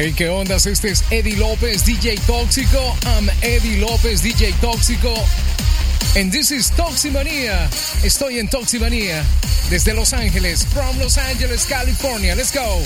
Hey, 0.00 0.14
¿qué 0.16 0.28
ondas? 0.28 0.64
Este 0.66 0.92
es 0.92 1.02
Eddie 1.10 1.34
López, 1.34 1.84
DJ 1.84 2.18
Tóxico. 2.24 2.78
I'm 3.04 3.28
Eddie 3.42 3.78
López, 3.78 4.22
DJ 4.22 4.52
Tóxico. 4.60 5.12
And 6.14 6.30
this 6.30 6.52
is 6.52 6.70
Toximania. 6.70 7.68
Estoy 8.04 8.38
en 8.38 8.46
Toximania 8.46 9.24
desde 9.70 9.94
Los 9.94 10.12
Ángeles, 10.12 10.64
from 10.66 10.96
Los 11.00 11.18
Angeles, 11.18 11.66
California. 11.66 12.36
Let's 12.36 12.54
go. 12.54 12.80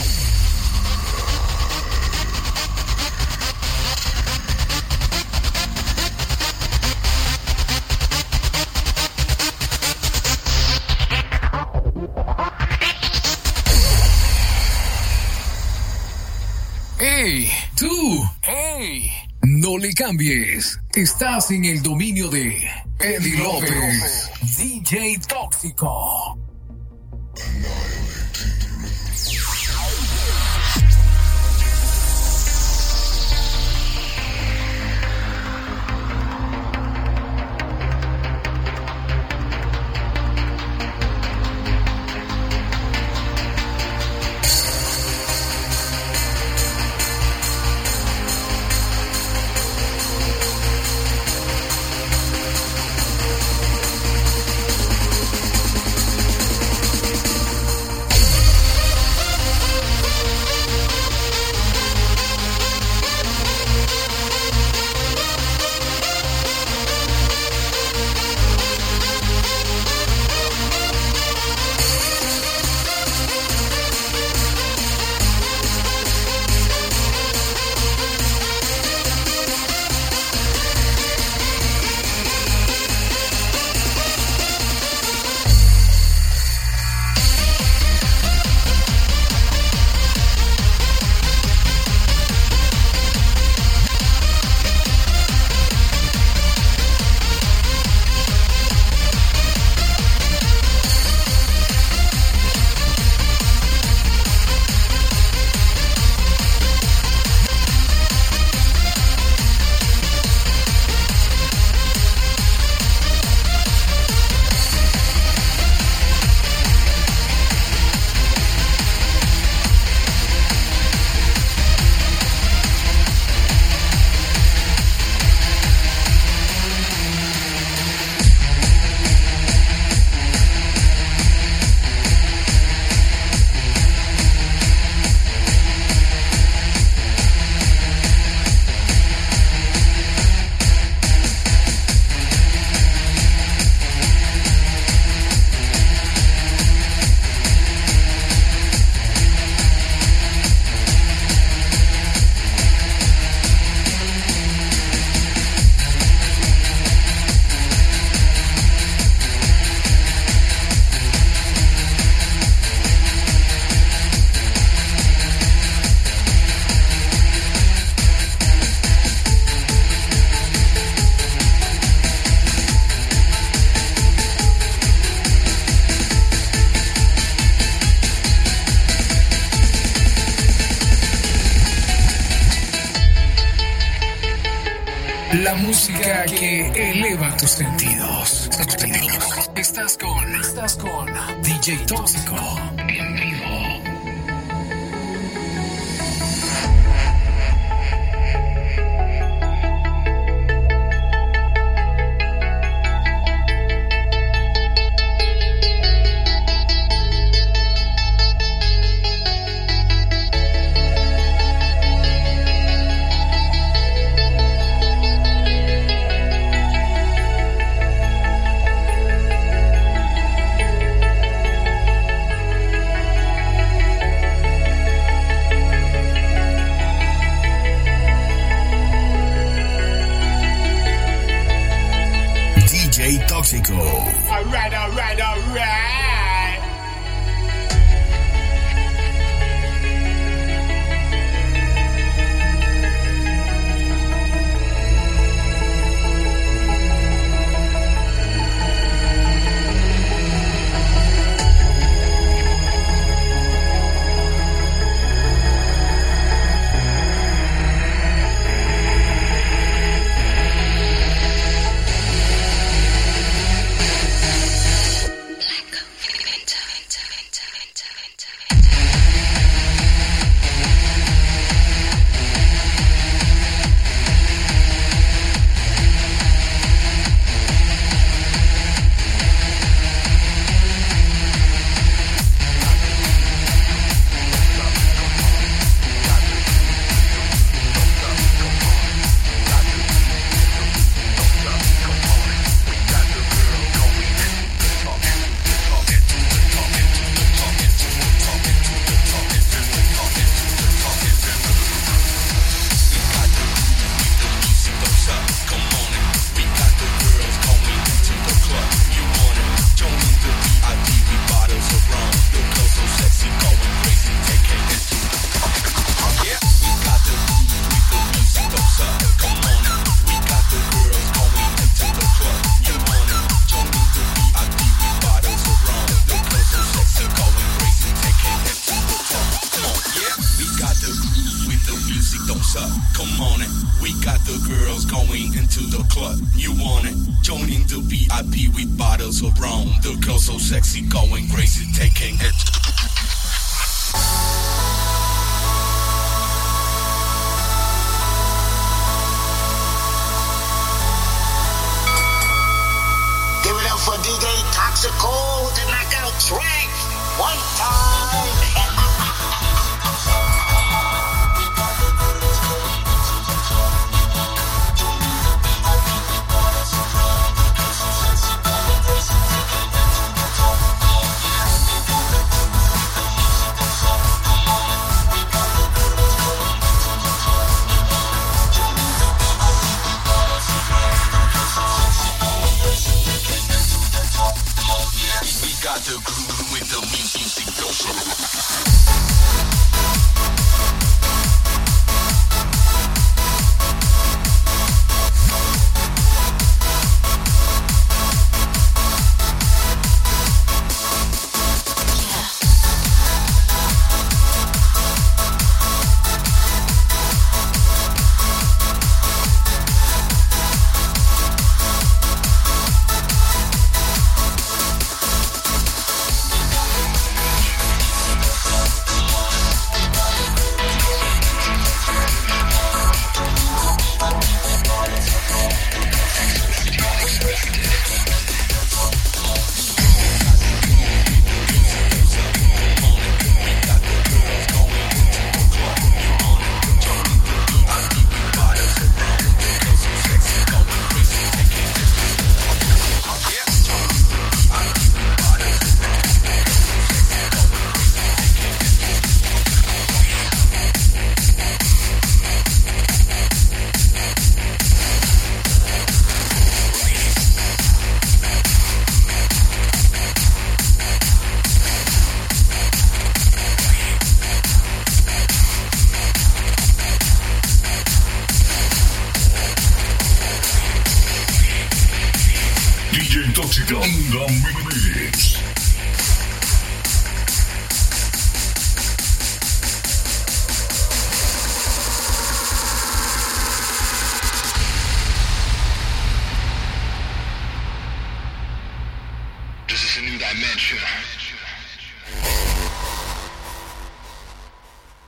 Cambies. 19.94 20.78
Estás 20.94 21.50
en 21.50 21.64
el 21.64 21.82
dominio 21.82 22.28
de 22.28 22.68
Eddie 22.98 23.36
López, 23.38 24.30
DJ 24.56 25.18
Tóxico. 25.28 26.41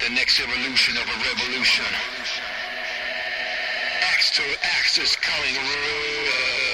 The 0.05 0.11
next 0.11 0.39
evolution 0.39 0.99
of 0.99 1.09
a 1.09 1.17
revolution. 1.17 1.87
Axe 4.03 4.33
to 4.33 4.43
axis 4.61 5.17
coming. 5.17 5.55
through. 5.55 6.74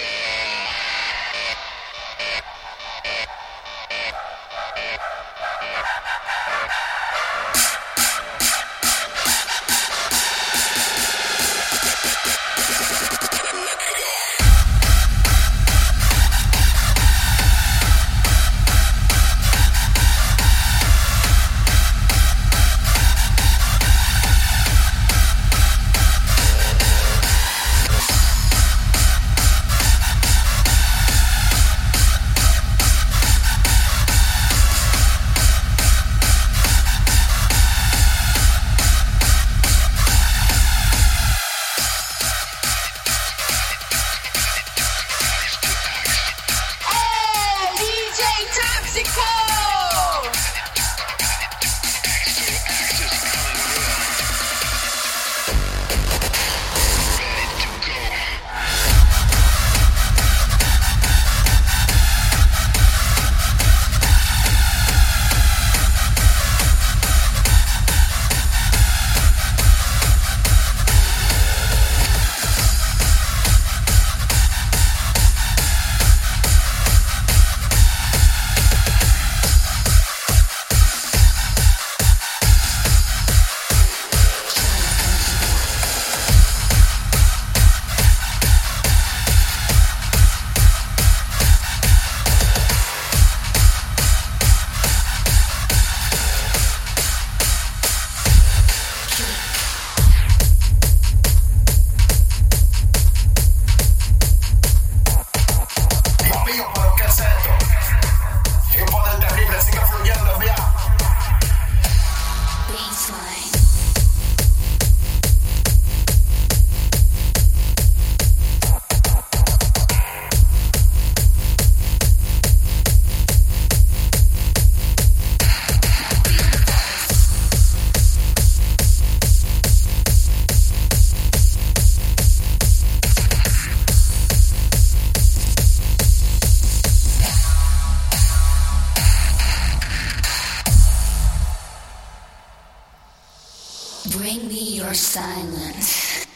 Bring 144.10 144.48
me 144.48 144.76
your 144.76 144.94
silence. 144.94 146.26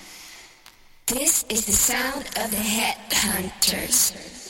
This 1.06 1.44
is 1.48 1.66
the 1.66 1.72
sound 1.72 2.26
of 2.36 2.50
the 2.50 2.56
headhunters. 2.56 4.43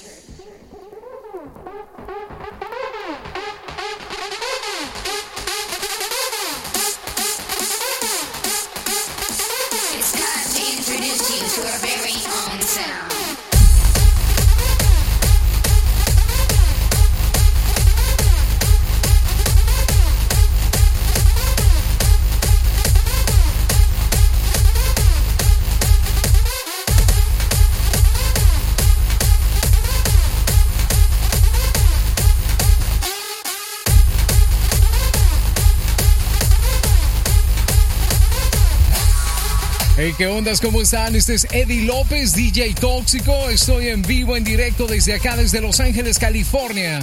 ¿Qué 40.17 40.27
ondas? 40.27 40.61
¿Cómo 40.61 40.81
están? 40.81 41.15
Este 41.15 41.35
es 41.35 41.47
Eddie 41.51 41.83
López, 41.83 42.35
DJ 42.35 42.75
Tóxico. 42.75 43.49
Estoy 43.49 43.89
en 43.89 44.03
vivo, 44.03 44.37
en 44.37 44.45
directo 44.45 44.87
desde 44.87 45.15
acá, 45.15 45.37
desde 45.37 45.61
Los 45.61 45.81
Ángeles, 45.81 46.19
California. 46.19 47.01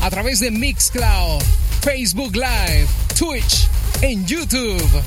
A 0.00 0.10
través 0.10 0.40
de 0.40 0.50
Mixcloud, 0.50 1.42
Facebook 1.82 2.34
Live, 2.34 2.86
Twitch, 3.18 3.68
en 4.02 4.26
YouTube. 4.26 5.02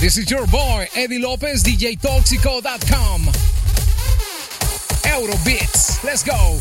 This 0.00 0.16
is 0.16 0.26
your 0.26 0.46
boy, 0.46 0.86
Eddie 0.94 1.18
López, 1.18 1.62
DJTóxico.com. 1.62 3.26
Eurobeats, 5.04 6.02
let's 6.04 6.24
go. 6.24 6.58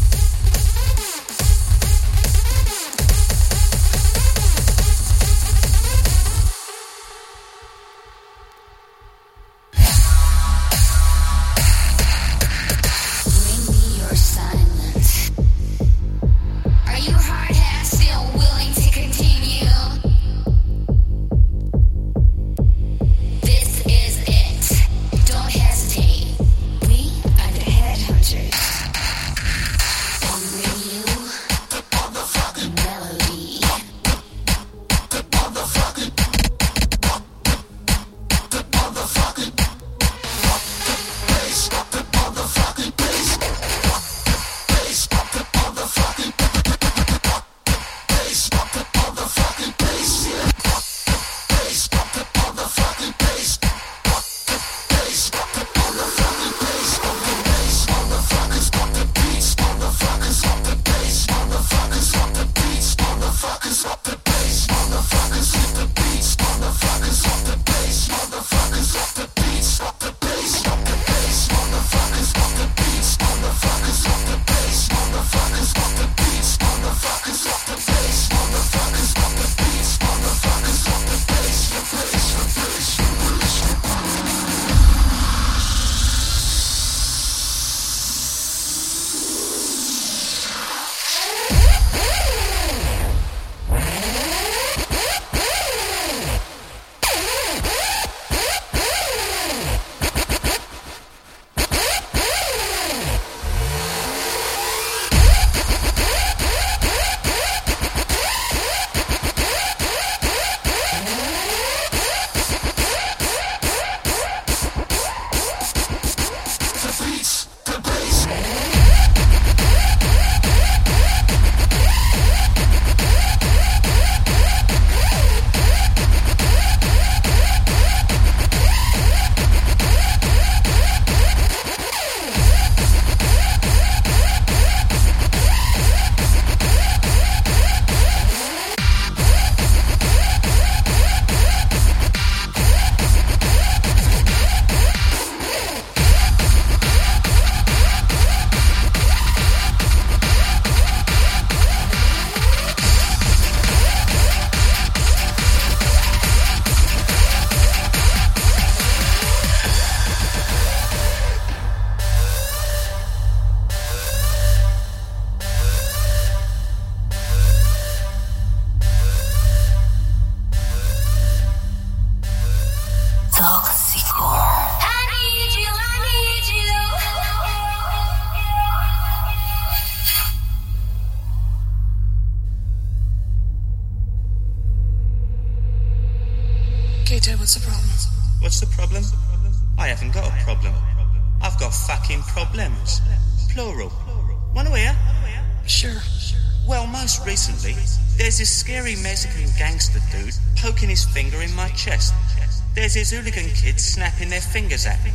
There's 202.96 203.12
hooligan 203.12 203.50
kids 203.50 203.84
snapping 203.84 204.30
their 204.30 204.40
fingers 204.40 204.86
at 204.86 205.04
me. 205.04 205.12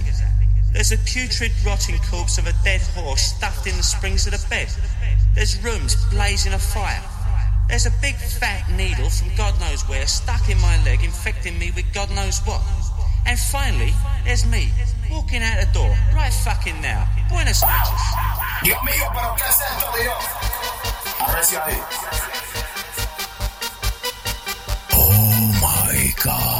There's 0.74 0.92
a 0.92 0.98
putrid, 0.98 1.50
rotting 1.64 1.96
corpse 2.10 2.36
of 2.36 2.46
a 2.46 2.52
dead 2.62 2.82
horse 2.92 3.22
stuffed 3.22 3.66
in 3.66 3.74
the 3.78 3.82
springs 3.82 4.26
of 4.26 4.32
the 4.34 4.46
bed. 4.50 4.68
There's 5.34 5.56
rooms 5.64 5.96
blazing 6.10 6.52
a 6.52 6.58
fire. 6.58 7.02
There's 7.70 7.86
a 7.86 7.90
big 8.02 8.16
fat 8.16 8.70
needle 8.76 9.08
from 9.08 9.34
God 9.34 9.58
knows 9.60 9.88
where 9.88 10.06
stuck 10.06 10.50
in 10.50 10.60
my 10.60 10.76
leg, 10.84 11.02
infecting 11.02 11.58
me 11.58 11.70
with 11.74 11.86
God 11.94 12.10
knows 12.10 12.40
what. 12.40 12.60
And 13.24 13.38
finally, 13.38 13.94
there's 14.26 14.44
me, 14.44 14.68
walking 15.10 15.40
out 15.40 15.64
the 15.64 15.72
door, 15.72 15.96
right 16.14 16.34
fucking 16.44 16.82
now. 16.82 17.08
Buenas 17.30 17.62
noches. 17.62 18.02
Dios 18.62 18.78
mío, 18.84 19.08
pero 19.14 19.34
¿qué 19.36 20.02
Dios? 20.02 20.24
Ahí. 21.64 21.80
Oh 24.92 25.52
my 25.62 26.12
god. 26.22 26.60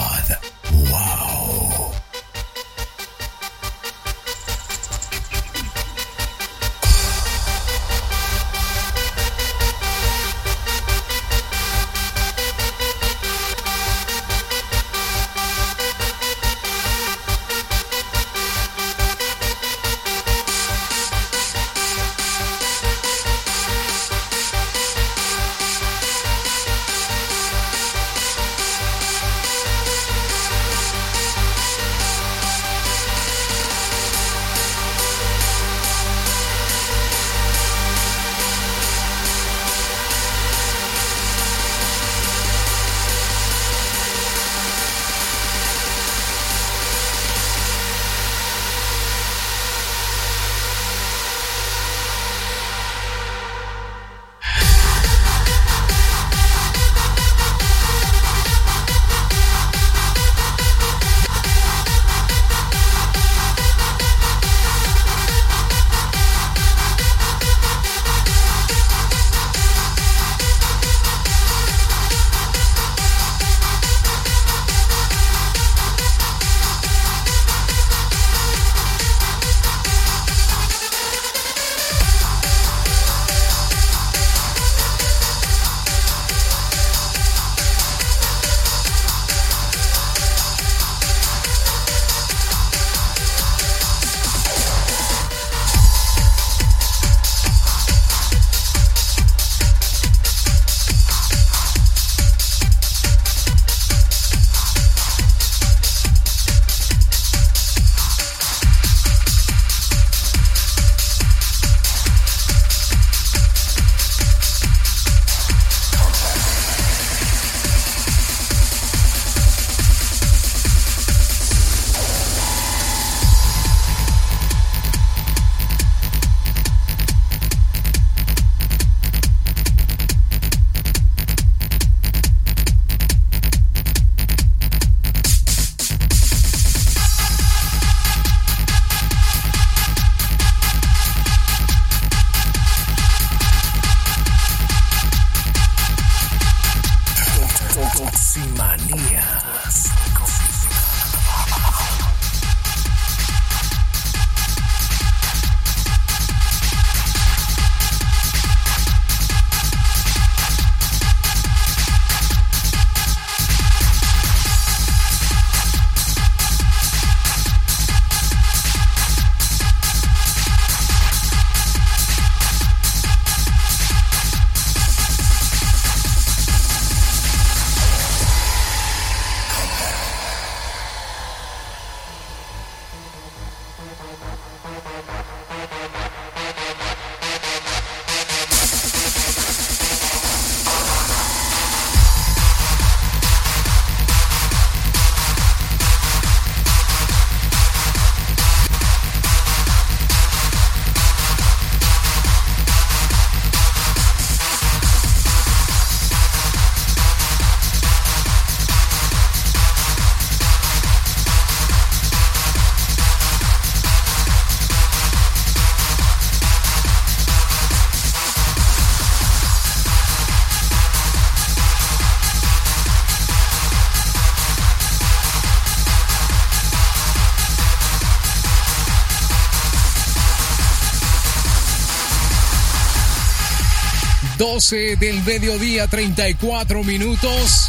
12 234.71 234.95
del 235.01 235.21
mediodía, 235.25 235.89
34 235.89 236.85
minutos. 236.85 237.69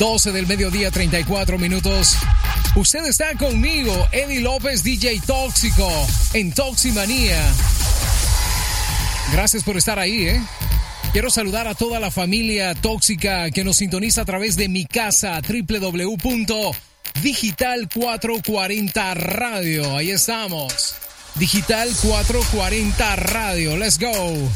12 0.00 0.32
del 0.32 0.48
mediodía, 0.48 0.90
34 0.90 1.58
minutos. 1.58 2.16
Usted 2.74 3.06
está 3.06 3.36
conmigo, 3.36 4.08
Eddie 4.10 4.40
López, 4.40 4.82
DJ 4.82 5.20
Tóxico, 5.24 5.88
en 6.32 6.52
Toximanía. 6.52 7.40
Gracias 9.30 9.62
por 9.62 9.76
estar 9.76 10.00
ahí, 10.00 10.26
¿eh? 10.26 10.42
Quiero 11.12 11.30
saludar 11.30 11.68
a 11.68 11.76
toda 11.76 12.00
la 12.00 12.10
familia 12.10 12.74
tóxica 12.74 13.52
que 13.52 13.62
nos 13.62 13.76
sintoniza 13.76 14.22
a 14.22 14.24
través 14.24 14.56
de 14.56 14.68
mi 14.68 14.86
casa, 14.86 15.40
www.digital 15.40 16.78
440 17.94 19.14
Radio. 19.14 19.96
Ahí 19.96 20.10
estamos. 20.10 20.96
Digital 21.36 21.88
440 22.02 23.14
Radio. 23.14 23.76
Let's 23.76 24.00
go. 24.00 24.50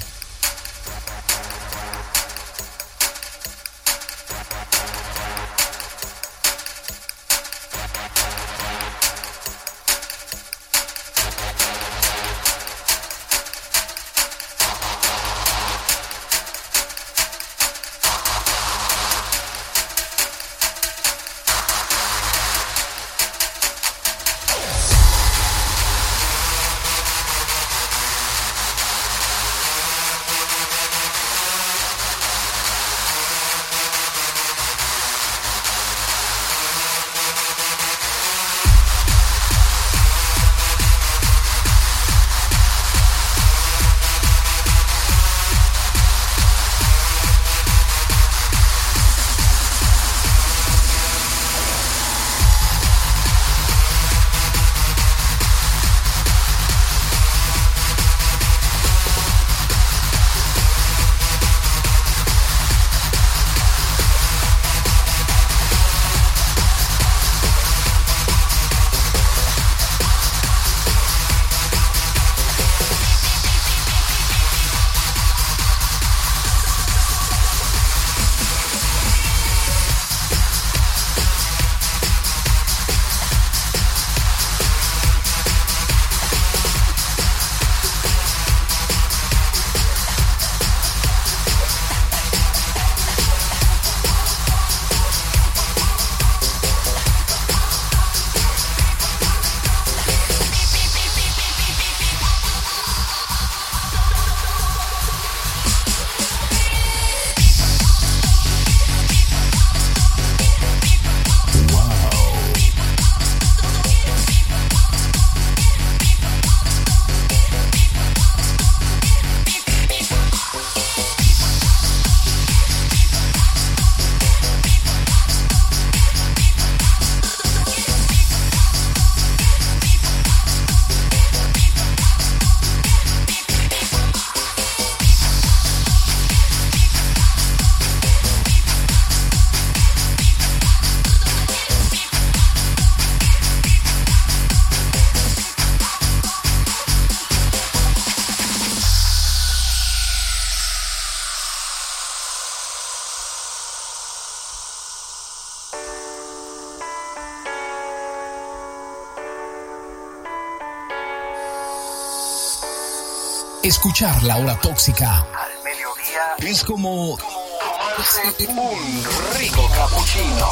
Escuchar 163.67 164.23
la 164.23 164.37
hora 164.37 164.57
tóxica 164.61 165.23
Al 165.23 165.65
mediodía 165.65 166.37
es 166.39 166.63
como 166.63 167.19
tomarse 167.19 168.47
un 168.47 169.05
rico 169.37 169.69
cappuccino. 169.75 170.47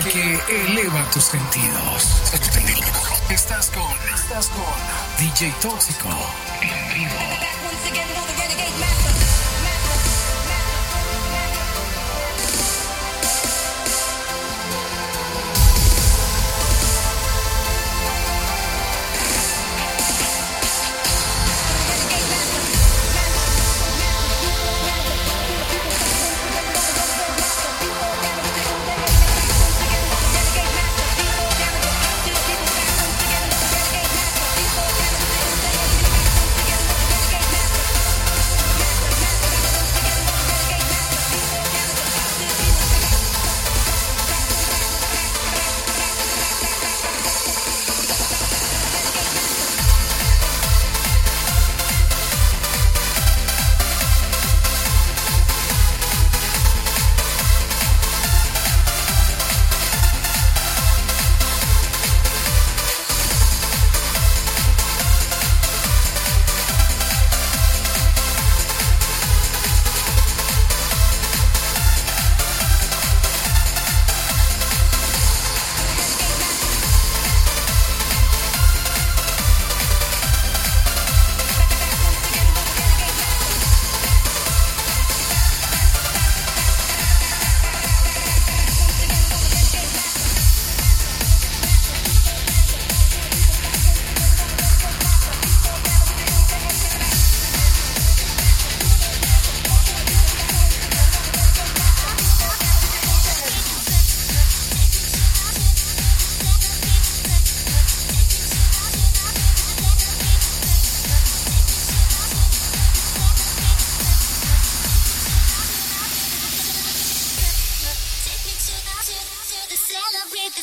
Que 0.00 0.40
eleva 0.48 1.04
tus 1.12 1.24
sentidos. 1.24 2.32
Estás 3.28 3.70
con, 3.70 3.92
estás 4.14 4.48
con 4.48 4.64
DJ 5.18 5.52
Tóxico 5.60 6.08
en 6.62 6.94
vivo. 6.94 7.31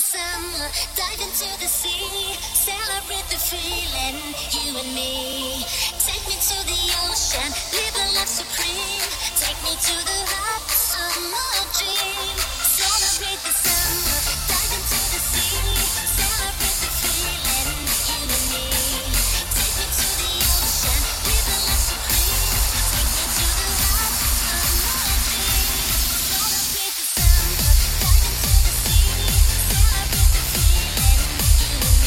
Summer, 0.09 0.65
dive 0.97 1.21
into 1.21 1.45
the 1.61 1.69
sea, 1.69 2.33
celebrate 2.57 3.27
the 3.29 3.37
feeling, 3.37 4.17
you 4.49 4.73
and 4.81 4.91
me. 4.95 5.61
Take 6.01 6.25
me 6.25 6.33
to 6.49 6.57
the 6.65 6.81
ocean, 7.05 7.49
live 7.77 7.93
a 7.93 8.05
life 8.17 8.27
supreme. 8.41 9.05
Take 9.37 9.59
me 9.61 9.73
to 9.77 9.95
the 10.09 10.19
hot 10.33 10.65
summer 10.65 11.53
dream. 11.77 12.37
Celebrate 12.65 13.41
the 13.45 13.53
summer, 13.53 14.48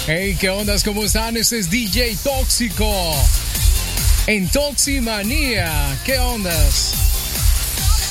Hey, 0.04 0.36
¿qué 0.38 0.50
ondas? 0.50 0.82
¿Cómo 0.82 1.04
están? 1.04 1.36
Este 1.36 1.60
es 1.60 1.70
DJ 1.70 2.16
Tóxico 2.24 3.14
en 4.26 4.48
Toximanía. 4.48 5.96
¿Qué 6.04 6.18
ondas? 6.18 6.94